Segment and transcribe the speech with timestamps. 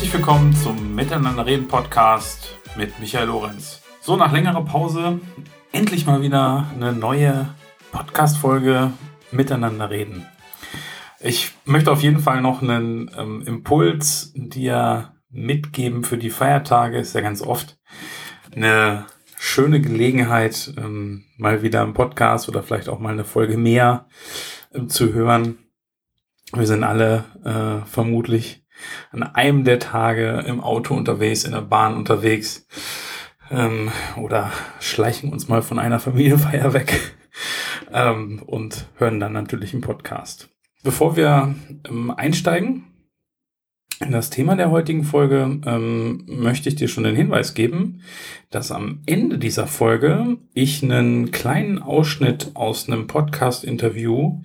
[0.00, 3.82] Herzlich willkommen zum Miteinander reden Podcast mit Michael Lorenz.
[4.00, 5.20] So, nach längerer Pause
[5.72, 7.54] endlich mal wieder eine neue
[7.92, 8.94] Podcast-Folge
[9.30, 10.24] Miteinander reden.
[11.18, 16.96] Ich möchte auf jeden Fall noch einen ähm, Impuls dir mitgeben für die Feiertage.
[16.96, 17.78] Ist ja ganz oft
[18.56, 19.04] eine
[19.36, 24.08] schöne Gelegenheit, ähm, mal wieder einen Podcast oder vielleicht auch mal eine Folge mehr
[24.72, 25.58] ähm, zu hören.
[26.54, 28.59] Wir sind alle äh, vermutlich
[29.12, 32.66] an einem der Tage im Auto unterwegs, in der Bahn unterwegs
[33.50, 37.14] ähm, oder schleichen uns mal von einer Familienfeier weg
[37.92, 40.48] ähm, und hören dann natürlich einen Podcast.
[40.82, 41.54] Bevor wir
[41.88, 42.84] ähm, einsteigen
[44.00, 48.00] in das Thema der heutigen Folge, ähm, möchte ich dir schon den Hinweis geben,
[48.48, 54.40] dass am Ende dieser Folge ich einen kleinen Ausschnitt aus einem Podcast-Interview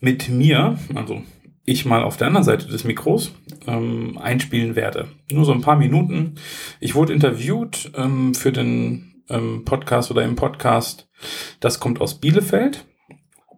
[0.00, 1.22] mit mir, also
[1.68, 3.32] ich mal auf der anderen Seite des Mikros
[3.66, 5.08] ähm, einspielen werde.
[5.30, 6.36] Nur so ein paar Minuten.
[6.80, 11.08] Ich wurde interviewt ähm, für den ähm, Podcast oder im Podcast.
[11.60, 12.86] Das kommt aus Bielefeld.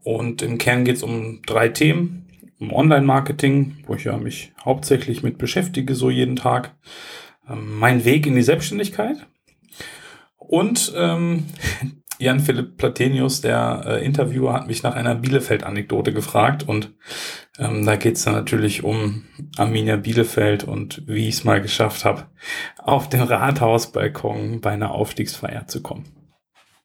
[0.03, 2.27] Und im Kern geht es um drei Themen.
[2.59, 6.75] Um Online-Marketing, wo ich ja mich hauptsächlich mit beschäftige, so jeden Tag.
[7.49, 9.27] Ähm, mein Weg in die Selbstständigkeit.
[10.37, 11.47] Und ähm,
[12.21, 16.93] Jan-Philipp Platenius, der äh, Interviewer, hat mich nach einer Bielefeld-Anekdote gefragt und
[17.59, 19.25] ähm, da geht es dann natürlich um
[19.57, 22.27] Arminia Bielefeld und wie ich es mal geschafft habe,
[22.79, 26.05] auf den Rathausbalkon bei einer Aufstiegsfeier zu kommen.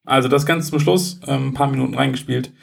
[0.06, 2.54] Also das Ganze zum Schluss, ähm, ein paar Minuten reingespielt.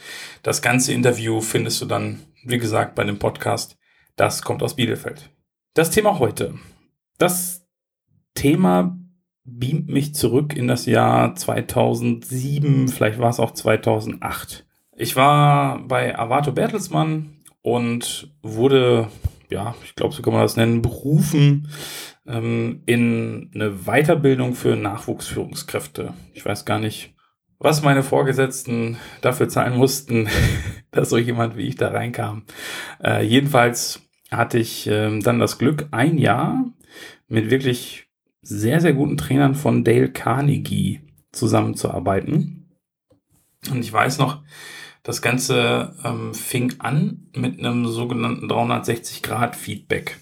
[0.42, 3.77] Das ganze Interview findest du dann, wie gesagt, bei dem Podcast.
[4.17, 5.31] Das kommt aus Bielefeld.
[5.75, 6.55] Das Thema heute.
[7.19, 7.67] Das
[8.34, 8.97] Thema
[9.45, 14.67] beamt mich zurück in das Jahr 2007, vielleicht war es auch 2008.
[14.97, 19.08] Ich war bei Avato Bertelsmann und wurde,
[19.48, 21.69] ja, ich glaube, so kann man das nennen, berufen
[22.27, 26.14] ähm, in eine Weiterbildung für Nachwuchsführungskräfte.
[26.35, 27.14] Ich weiß gar nicht,
[27.59, 30.29] was meine Vorgesetzten dafür zahlen mussten,
[30.91, 32.45] dass so jemand wie ich da reinkam.
[33.03, 36.64] Äh, jedenfalls hatte ich äh, dann das Glück, ein Jahr
[37.29, 38.09] mit wirklich
[38.42, 42.69] sehr, sehr guten Trainern von Dale Carnegie zusammenzuarbeiten.
[43.70, 44.42] Und ich weiß noch,
[45.03, 50.19] das Ganze ähm, fing an mit einem sogenannten 360-Grad-Feedback.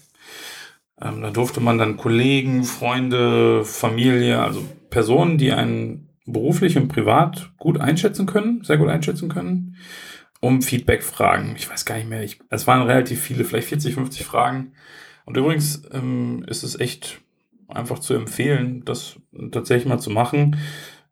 [1.01, 7.51] Ähm, da durfte man dann Kollegen, Freunde, Familie, also Personen, die einen beruflich und privat
[7.57, 9.77] gut einschätzen können, sehr gut einschätzen können,
[10.39, 11.55] um Feedback fragen.
[11.57, 14.73] Ich weiß gar nicht mehr, ich, es waren relativ viele, vielleicht 40, 50 Fragen.
[15.25, 17.21] Und übrigens ähm, ist es echt
[17.73, 19.19] einfach zu empfehlen, das
[19.51, 20.57] tatsächlich mal zu machen.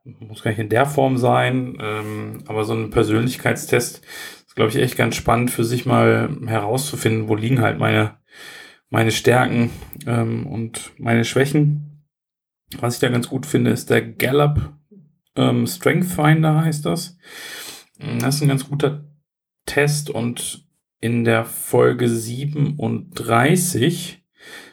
[0.03, 4.02] Muss gar nicht in der Form sein, ähm, aber so ein Persönlichkeitstest
[4.47, 8.18] ist, glaube ich, echt ganz spannend für sich mal herauszufinden, wo liegen halt meine,
[8.90, 9.70] meine Stärken
[10.08, 12.06] ähm, und meine Schwächen.
[12.80, 14.74] Was ich da ganz gut finde, ist der Gallup
[15.36, 17.18] ähm, Strength Finder heißt das.
[18.20, 19.06] Das ist ein ganz guter
[19.66, 20.70] Test und
[21.02, 24.24] in der Folge 37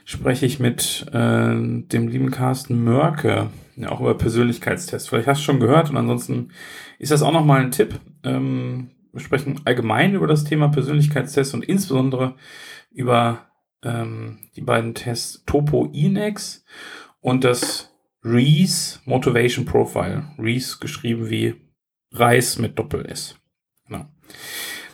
[0.04, 5.09] spreche ich mit äh, dem lieben Carsten Mörke, ja, auch über Persönlichkeitstests.
[5.09, 6.50] Vielleicht hast du schon gehört und ansonsten
[6.99, 8.00] ist das auch nochmal ein Tipp.
[8.25, 12.34] Ähm, wir sprechen allgemein über das Thema Persönlichkeitstests und insbesondere
[12.91, 13.47] über
[13.82, 16.65] ähm, die beiden Tests Topo Inex
[17.21, 17.91] und das
[18.22, 20.25] Reese Motivation Profile.
[20.38, 21.54] Reese geschrieben wie
[22.12, 23.37] Reis mit Doppel-S.
[23.87, 24.06] Genau.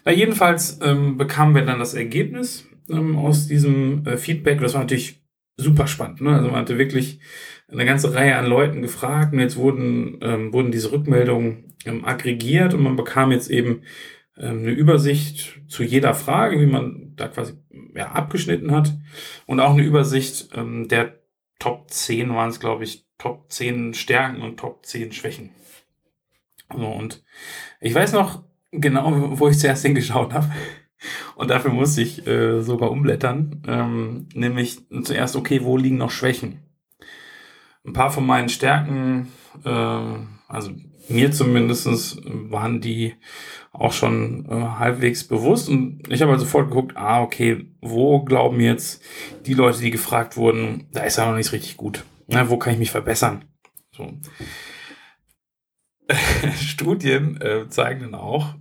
[0.05, 4.61] Na, jedenfalls ähm, bekamen wir dann das Ergebnis ähm, aus diesem äh, Feedback.
[4.61, 5.23] Das war natürlich
[5.57, 6.21] super spannend.
[6.21, 6.35] Ne?
[6.35, 7.21] Also man hatte wirklich
[7.69, 12.75] eine ganze Reihe an Leuten gefragt und jetzt wurden, ähm, wurden diese Rückmeldungen ähm, aggregiert
[12.75, 13.83] und man bekam jetzt eben
[14.37, 17.55] ähm, eine Übersicht zu jeder Frage, wie man da quasi
[17.95, 18.93] ja, abgeschnitten hat
[19.47, 21.19] und auch eine Übersicht ähm, der
[21.59, 25.51] Top 10 waren es, glaube ich, Top 10 Stärken und Top 10 Schwächen.
[26.77, 27.23] So, und
[27.81, 28.43] ich weiß noch
[28.73, 30.51] genau, wo ich zuerst hingeschaut habe.
[31.35, 33.63] Und dafür musste ich äh, sogar umblättern.
[33.67, 36.61] Ähm, nämlich zuerst, okay, wo liegen noch Schwächen?
[37.85, 39.29] Ein paar von meinen Stärken,
[39.65, 39.69] äh,
[40.49, 40.71] also
[41.09, 43.15] mir zumindestens waren die
[43.73, 45.69] auch schon äh, halbwegs bewusst.
[45.69, 49.03] Und ich habe also sofort geguckt, ah, okay, wo glauben jetzt
[49.47, 52.05] die Leute, die gefragt wurden, da ist ja noch nichts richtig gut.
[52.29, 53.45] Na, wo kann ich mich verbessern?
[53.91, 54.13] So.
[56.61, 58.55] Studien äh, zeigen dann auch,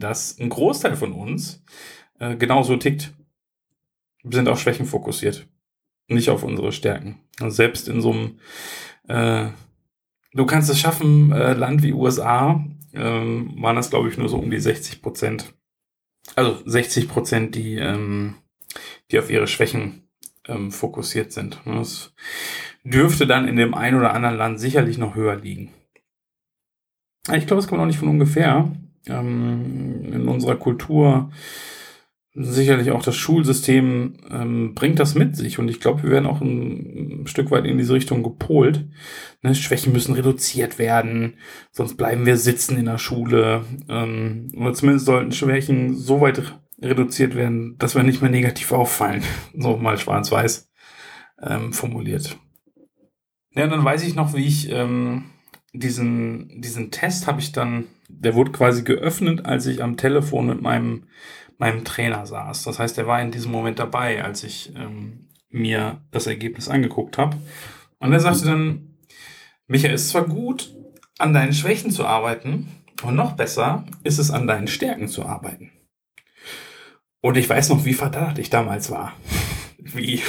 [0.00, 1.62] dass ein Großteil von uns
[2.18, 3.12] äh, genauso tickt.
[4.22, 5.46] Wir sind auf Schwächen fokussiert,
[6.08, 7.20] nicht auf unsere Stärken.
[7.40, 8.38] Also selbst in so einem,
[9.08, 9.50] äh,
[10.32, 14.38] du kannst es schaffen, äh, Land wie USA, äh, waren das, glaube ich, nur so
[14.38, 15.54] um die 60 Prozent.
[16.36, 18.36] Also 60 Prozent, die, ähm,
[19.10, 20.08] die auf ihre Schwächen
[20.46, 21.60] ähm, fokussiert sind.
[21.64, 22.12] Das
[22.84, 25.72] dürfte dann in dem einen oder anderen Land sicherlich noch höher liegen.
[27.32, 28.72] Ich glaube, es kommt auch nicht von ungefähr.
[29.08, 31.30] Ähm, in unserer Kultur
[32.40, 36.40] sicherlich auch das Schulsystem ähm, bringt das mit sich und ich glaube, wir werden auch
[36.40, 38.86] ein, ein, Stück weit in diese Richtung gepolt.
[39.42, 41.34] Ne, Schwächen müssen reduziert werden,
[41.72, 43.64] sonst bleiben wir sitzen in der Schule.
[43.88, 49.22] Ähm, oder zumindest sollten Schwächen so weit reduziert werden, dass wir nicht mehr negativ auffallen.
[49.54, 50.70] So mal schwarz-weiß
[51.42, 52.38] ähm, formuliert.
[53.54, 55.24] Ja, dann weiß ich noch, wie ich ähm,
[55.72, 60.62] diesen, diesen Test habe ich dann, der wurde quasi geöffnet, als ich am Telefon mit
[60.62, 61.04] meinem
[61.58, 62.62] meinem Trainer saß.
[62.64, 67.18] Das heißt, er war in diesem Moment dabei, als ich ähm, mir das Ergebnis angeguckt
[67.18, 67.36] habe.
[67.98, 68.94] Und er sagte dann,
[69.66, 70.74] Michael, ist zwar gut,
[71.18, 72.68] an deinen Schwächen zu arbeiten,
[73.02, 75.70] und noch besser ist es, an deinen Stärken zu arbeiten.
[77.20, 79.14] Und ich weiß noch, wie verdattert ich damals war.
[79.78, 80.20] wie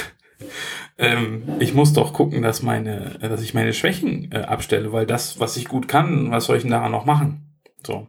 [1.00, 5.40] ähm, ich muss doch gucken, dass meine, dass ich meine Schwächen äh, abstelle, weil das,
[5.40, 7.56] was ich gut kann, was soll ich denn daran noch machen?
[7.86, 8.06] So.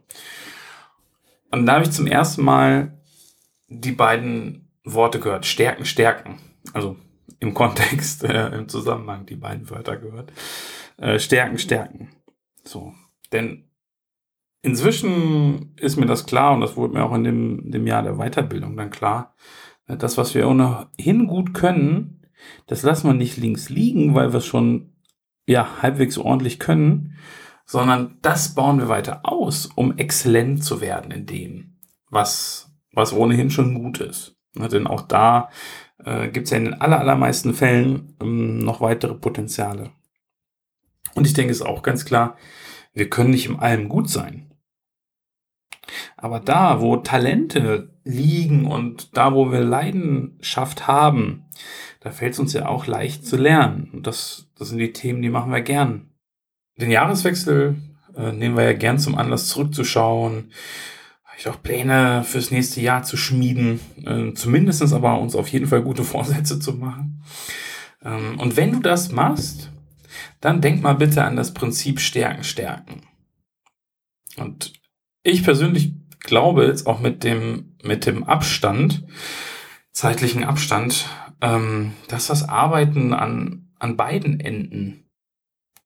[1.50, 2.98] Und da habe ich zum ersten Mal
[3.68, 5.46] die beiden Worte gehört.
[5.46, 6.38] Stärken, stärken.
[6.74, 6.96] Also
[7.40, 10.30] im Kontext, äh, im Zusammenhang die beiden Wörter gehört.
[10.98, 12.10] Äh, stärken, stärken.
[12.62, 12.92] So.
[13.32, 13.70] Denn
[14.60, 18.18] inzwischen ist mir das klar und das wurde mir auch in dem, dem Jahr der
[18.18, 19.34] Weiterbildung dann klar.
[19.86, 22.21] Äh, das, was wir ohnehin gut können,
[22.66, 24.92] das lassen wir nicht links liegen, weil wir es schon
[25.46, 27.16] ja, halbwegs ordentlich können,
[27.64, 31.78] sondern das bauen wir weiter aus, um exzellent zu werden in dem,
[32.10, 34.36] was was ohnehin schon gut ist.
[34.54, 35.48] Ja, denn auch da
[36.04, 39.90] äh, gibt es ja in den aller, allermeisten Fällen ähm, noch weitere Potenziale.
[41.14, 42.36] Und ich denke es ist auch ganz klar,
[42.92, 44.51] wir können nicht im allem gut sein.
[46.22, 51.46] Aber da, wo Talente liegen und da, wo wir Leidenschaft haben,
[51.98, 53.90] da fällt es uns ja auch leicht zu lernen.
[53.92, 56.12] Und das, das sind die Themen, die machen wir gern.
[56.76, 57.74] Den Jahreswechsel
[58.16, 60.52] äh, nehmen wir ja gern zum Anlass zurückzuschauen,
[61.36, 65.82] ich auch Pläne fürs nächste Jahr zu schmieden, äh, zumindest aber uns auf jeden Fall
[65.82, 67.24] gute Vorsätze zu machen.
[68.04, 69.72] Ähm, und wenn du das machst,
[70.40, 73.02] dann denk mal bitte an das Prinzip Stärken, Stärken.
[74.36, 74.72] Und
[75.24, 79.04] ich persönlich glaube jetzt auch mit dem, mit dem Abstand,
[79.92, 81.08] zeitlichen Abstand,
[81.40, 85.10] ähm, dass das Arbeiten an, an beiden Enden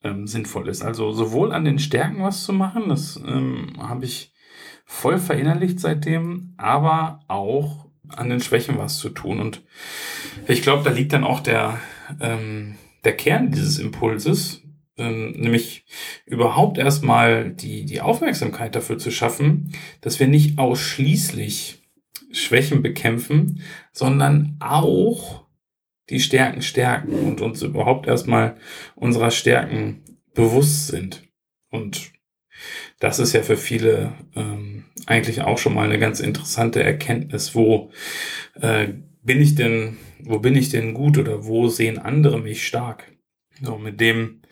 [0.02, 0.82] ähm, sinnvoll ist.
[0.82, 4.32] Also sowohl an den Stärken was zu machen, das ähm, habe ich
[4.84, 9.40] voll verinnerlicht seitdem, aber auch an den Schwächen was zu tun.
[9.40, 9.62] Und
[10.46, 11.80] ich glaube, da liegt dann auch der,
[12.20, 14.62] ähm, der Kern dieses Impulses,
[14.98, 15.84] ähm, nämlich
[16.24, 21.82] überhaupt erstmal die, die Aufmerksamkeit dafür zu schaffen, dass wir nicht ausschließlich
[22.32, 23.62] Schwächen bekämpfen,
[23.92, 25.46] sondern auch
[26.10, 28.56] die Stärken stärken und uns überhaupt erstmal
[28.94, 30.02] unserer Stärken
[30.34, 31.24] bewusst sind.
[31.70, 32.12] Und
[33.00, 37.90] das ist ja für viele ähm, eigentlich auch schon mal eine ganz interessante Erkenntnis, wo
[38.54, 38.88] äh,
[39.22, 43.12] bin ich denn, wo bin ich denn gut oder wo sehen andere mich stark?
[43.60, 44.42] So mit dem,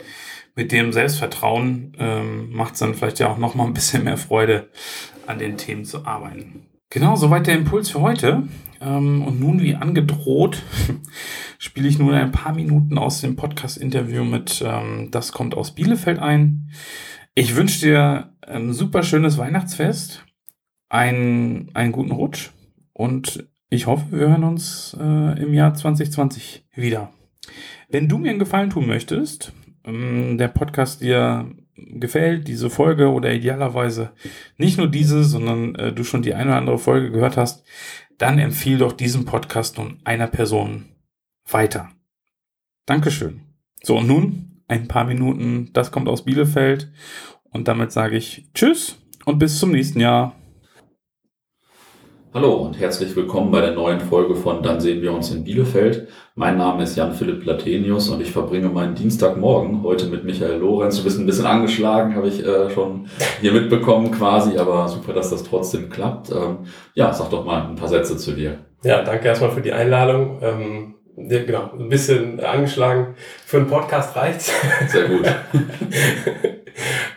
[0.55, 4.17] mit dem Selbstvertrauen ähm, macht es dann vielleicht ja auch noch mal ein bisschen mehr
[4.17, 4.71] Freude,
[5.27, 6.67] an den Themen zu arbeiten.
[6.91, 8.45] Genau, soweit der Impuls für heute.
[8.81, 10.63] Ähm, und nun, wie angedroht,
[11.59, 16.19] spiele ich nun ein paar Minuten aus dem Podcast-Interview mit ähm, Das kommt aus Bielefeld
[16.19, 16.71] ein.
[17.35, 20.25] Ich wünsche dir ein super schönes Weihnachtsfest,
[20.89, 22.51] einen, einen guten Rutsch
[22.93, 27.11] und ich hoffe, wir hören uns äh, im Jahr 2020 wieder.
[27.89, 29.53] Wenn du mir einen Gefallen tun möchtest,
[29.87, 34.13] der Podcast dir gefällt, diese Folge oder idealerweise
[34.57, 37.65] nicht nur diese, sondern äh, du schon die eine oder andere Folge gehört hast,
[38.19, 40.87] dann empfiehl doch diesen Podcast nun einer Person
[41.51, 41.91] weiter.
[42.87, 43.41] Dankeschön.
[43.83, 45.71] So, und nun ein paar Minuten.
[45.73, 46.93] Das kommt aus Bielefeld.
[47.51, 50.35] Und damit sage ich Tschüss und bis zum nächsten Jahr.
[52.35, 56.09] Hallo und herzlich willkommen bei der neuen Folge von Dann sehen wir uns in Bielefeld.
[56.35, 60.97] Mein Name ist Jan-Philipp Platenius und ich verbringe meinen Dienstagmorgen heute mit Michael Lorenz.
[60.97, 63.07] Du bist ein bisschen angeschlagen, habe ich äh, schon
[63.41, 66.33] hier mitbekommen quasi, aber super, dass das trotzdem klappt.
[66.33, 68.59] Ähm, ja, sag doch mal ein paar Sätze zu dir.
[68.83, 70.41] Ja, danke erstmal für die Einladung.
[70.43, 73.15] Ähm, genau, ein bisschen angeschlagen.
[73.47, 74.53] Für einen Podcast reicht's.
[74.89, 75.25] Sehr gut.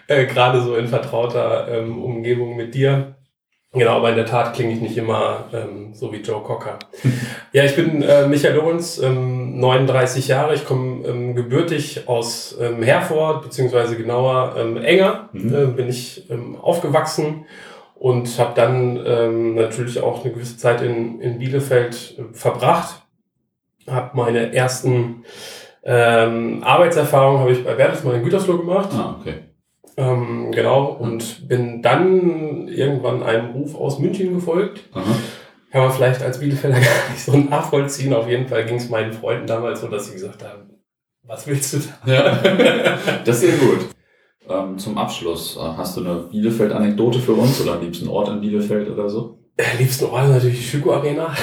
[0.08, 3.17] äh, Gerade so in vertrauter ähm, Umgebung mit dir.
[3.74, 6.80] Genau, aber in der Tat klinge ich nicht immer ähm, so wie Joe Cocker.
[7.52, 10.56] ja, ich bin äh, Michael Lorenz, ähm, 39 Jahre.
[10.56, 15.30] Ich komme ähm, gebürtig aus ähm, Herford, beziehungsweise genauer ähm, Enger.
[15.34, 15.54] Mhm.
[15.54, 17.46] Äh, bin ich ähm, aufgewachsen
[17.96, 23.02] und habe dann ähm, natürlich auch eine gewisse Zeit in, in Bielefeld äh, verbracht
[23.90, 25.24] habe meine ersten
[25.84, 28.90] ähm, Arbeitserfahrungen habe ich bei Bertelsmann in Gütersloh gemacht.
[28.94, 29.36] Ah, okay.
[29.98, 34.84] Ähm, genau, und bin dann irgendwann einem Ruf aus München gefolgt.
[34.94, 35.16] Aha.
[35.72, 38.14] Kann man vielleicht als Bielefelder gar nicht so nachvollziehen.
[38.14, 40.70] Auf jeden Fall ging es meinen Freunden damals so, dass sie gesagt haben,
[41.24, 42.14] was willst du da?
[42.14, 42.40] Ja,
[43.26, 43.88] das ist sehr gut.
[44.48, 48.40] Ähm, zum Abschluss, äh, hast du eine Bielefeld-Anekdote für uns oder am liebsten Ort in
[48.40, 49.40] Bielefeld oder so?
[49.58, 51.36] Am liebsten Ort ist natürlich die Schüko Arena,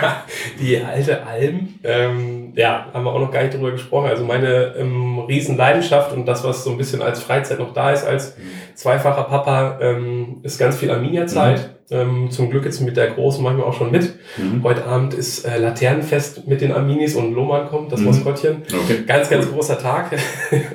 [0.60, 1.74] die alte Alm.
[1.84, 4.08] Ähm, ja, haben wir auch noch gar nicht drüber gesprochen.
[4.08, 8.04] Also meine ähm, Riesenleidenschaft und das, was so ein bisschen als Freizeit noch da ist,
[8.04, 8.36] als
[8.74, 11.76] zweifacher Papa, ähm, ist ganz viel Arminia-Zeit.
[11.90, 14.12] Ähm, zum Glück jetzt mit der Großen manchmal auch schon mit.
[14.36, 14.64] Mhm.
[14.64, 18.06] Heute Abend ist äh, Laternenfest mit den Arminis und Lohmann kommt, das Mhm.
[18.06, 18.62] Maskottchen.
[18.66, 19.04] Okay.
[19.06, 20.10] Ganz, ganz großer Tag.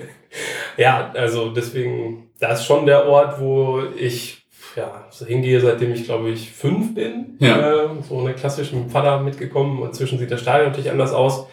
[0.77, 4.45] ja, also deswegen, das ist schon der Ort, wo ich
[4.77, 7.35] ja, so hingehe, seitdem ich glaube ich fünf bin.
[7.39, 7.83] Ja.
[7.83, 9.83] Äh, so eine klassische mit Vater mitgekommen.
[9.85, 11.45] Inzwischen sieht das Stadion natürlich anders aus.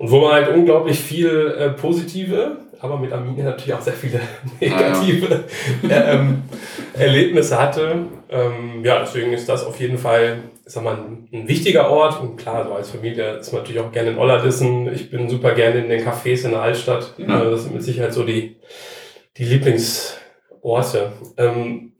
[0.00, 4.18] Und wo man halt unglaublich viel äh, positive, aber mit Arminia natürlich auch sehr viele
[4.60, 5.44] negative
[5.82, 6.44] äh, ähm,
[6.94, 8.06] Erlebnisse hatte.
[8.30, 12.18] Ähm, ja, deswegen ist das auf jeden Fall, ich sag mal, ein, ein wichtiger Ort.
[12.18, 14.90] Und klar, so als Familie ist man natürlich auch gerne in Ollerdissen.
[14.90, 17.12] Ich bin super gerne in den Cafés in der Altstadt.
[17.18, 17.42] Ja.
[17.42, 18.56] Äh, das sind mit Sicherheit so die,
[19.36, 21.12] die Lieblingsorte.
[21.36, 21.92] Ähm,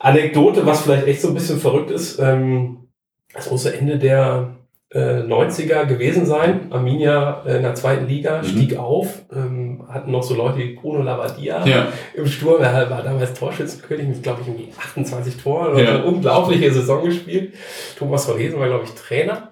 [0.00, 2.88] Anekdote, was vielleicht echt so ein bisschen verrückt ist, ähm,
[3.32, 4.53] das so Ende der
[4.94, 6.68] äh, 90er gewesen sein.
[6.70, 8.44] Arminia äh, in der zweiten Liga Mhm.
[8.46, 11.88] stieg auf, ähm, hatten noch so Leute wie Bruno Labbadia Ja.
[12.14, 12.62] im Sturm.
[12.62, 15.96] Er war damals Torschützenkönig mit, glaube ich, irgendwie 28 Toren und Ja.
[15.96, 17.54] eine unglaubliche Saison gespielt.
[17.98, 19.50] Thomas von Hesen war, glaube ich, Trainer.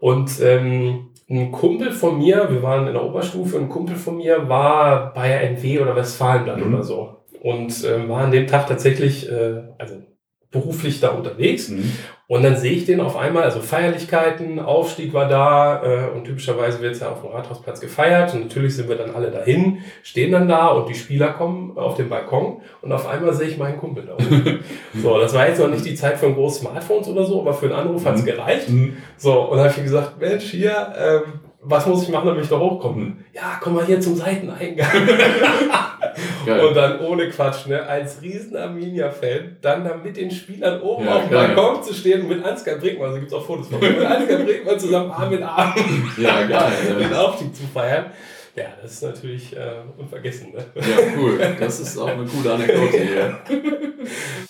[0.00, 4.48] Und ähm, ein Kumpel von mir, wir waren in der Oberstufe, ein Kumpel von mir
[4.48, 6.74] war bei NW oder Westfalenblatt Mhm.
[6.74, 7.16] oder so.
[7.42, 9.94] Und ähm, war an dem Tag tatsächlich, äh, also
[10.50, 11.68] beruflich da unterwegs.
[11.68, 11.92] Mhm.
[12.26, 16.80] Und dann sehe ich den auf einmal, also Feierlichkeiten, Aufstieg war da äh, und typischerweise
[16.80, 20.30] wird es ja auf dem Rathausplatz gefeiert und natürlich sind wir dann alle dahin, stehen
[20.30, 23.78] dann da und die Spieler kommen auf den Balkon und auf einmal sehe ich meinen
[23.78, 24.16] Kumpel da
[25.02, 27.52] so, das war jetzt noch nicht die Zeit für ein großes Smartphones oder so, aber
[27.52, 28.26] für einen Anruf hat es Mhm.
[28.26, 28.68] gereicht.
[28.68, 28.96] Mhm.
[29.16, 32.48] So, und dann habe ich gesagt, Mensch, hier, ähm, was muss ich machen, damit ich
[32.50, 33.16] da hochkomme?
[33.34, 34.88] Ja, komm mal hier zum Seiteneingang.
[36.46, 36.60] Geil.
[36.60, 41.16] Und dann ohne Quatsch, ne, als riesen Arminia-Fan, dann da mit den Spielern oben Ja,
[41.16, 41.30] auf dem.
[41.30, 44.38] Balkon zu stehen und mit Ansgar Brinkmann, also gibt's auch Fotos von mir, mit Ansgar
[44.38, 45.74] Brinkmann zusammen Arm in Arm
[46.18, 46.72] ja, geil.
[46.98, 47.14] den.
[47.14, 48.06] Aufstieg zu feiern.
[48.56, 50.52] Ja, das ist natürlich äh, unvergessen.
[50.52, 50.58] Ne?
[50.74, 51.38] ja, cool.
[51.58, 53.38] Das ist auch eine coole Anekdote hier.